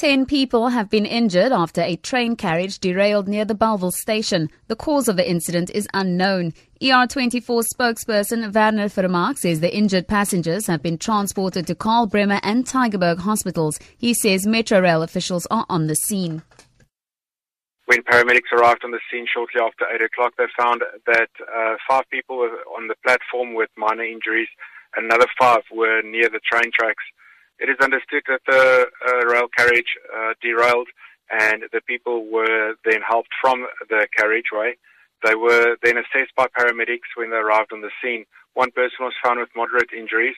[0.00, 4.48] Ten people have been injured after a train carriage derailed near the Bellville station.
[4.68, 6.54] The cause of the incident is unknown.
[6.80, 12.64] ER24 spokesperson Werner Vermaak says the injured passengers have been transported to Karl Bremer and
[12.64, 13.78] Tygerberg hospitals.
[13.98, 16.40] He says Metrorail officials are on the scene.
[17.84, 22.04] When paramedics arrived on the scene shortly after 8 o'clock, they found that uh, five
[22.10, 24.48] people were on the platform with minor injuries.
[24.96, 27.04] Another five were near the train tracks.
[27.60, 30.88] It is understood that the uh, rail carriage uh, derailed
[31.30, 34.74] and the people were then helped from the carriageway.
[35.24, 38.24] They were then assessed by paramedics when they arrived on the scene.
[38.54, 40.34] One person was found with moderate injuries.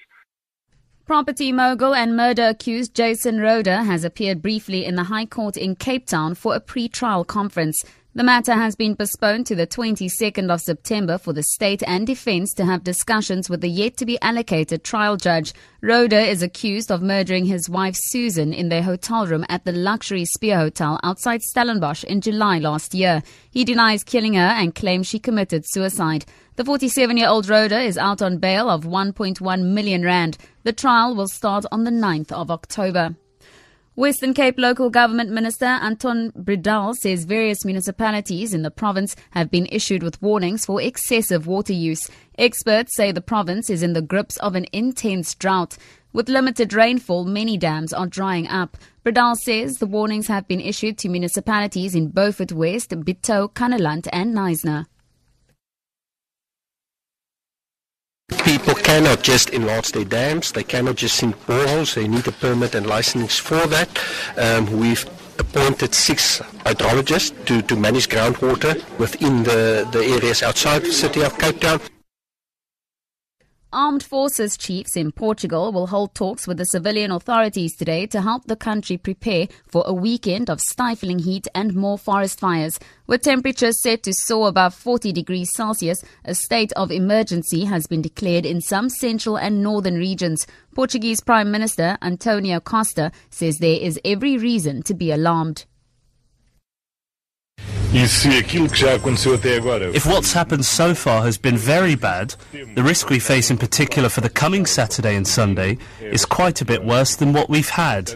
[1.06, 5.76] Property mogul and murder accused Jason Rohde has appeared briefly in the High Court in
[5.76, 7.84] Cape Town for a pre-trial conference.
[8.14, 12.52] The matter has been postponed to the 22nd of September for the state and defense
[12.54, 15.54] to have discussions with the yet to be allocated trial judge.
[15.82, 20.26] Rohde is accused of murdering his wife Susan in their hotel room at the luxury
[20.26, 23.22] Spier Hotel outside Stellenbosch in July last year.
[23.50, 26.26] He denies killing her and claims she committed suicide.
[26.56, 30.36] The 47 year old Rohde is out on bail of 1.1 million rand.
[30.64, 33.16] The trial will start on the 9th of October.
[33.94, 39.66] Western Cape Local Government Minister Anton Bredell says various municipalities in the province have been
[39.70, 42.08] issued with warnings for excessive water use.
[42.38, 45.76] Experts say the province is in the grips of an intense drought.
[46.14, 48.78] With limited rainfall, many dams are drying up.
[49.04, 54.34] Bredell says the warnings have been issued to municipalities in Beaufort West, Bitou, Kannaland and
[54.34, 54.86] Knysna.
[58.44, 62.74] People cannot just enlarge their dams, they cannot just sink boreholes, they need a permit
[62.74, 63.88] and license for that.
[64.36, 70.92] Um, we've appointed six hydrologists to, to manage groundwater within the, the areas outside the
[70.92, 71.80] city of Cape Town.
[73.74, 78.44] Armed forces chiefs in Portugal will hold talks with the civilian authorities today to help
[78.44, 82.78] the country prepare for a weekend of stifling heat and more forest fires.
[83.06, 88.02] With temperatures set to soar above 40 degrees Celsius, a state of emergency has been
[88.02, 90.46] declared in some central and northern regions.
[90.74, 95.64] Portuguese Prime Minister Antonio Costa says there is every reason to be alarmed.
[99.94, 102.34] If what's happened so far has been very bad,
[102.74, 106.64] the risk we face in particular for the coming Saturday and Sunday is quite a
[106.64, 108.14] bit worse than what we've had.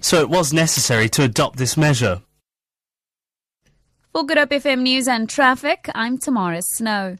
[0.00, 2.22] So it was necessary to adopt this measure.
[4.12, 7.16] For Good Hope FM News and Traffic, I'm Tamara Snow.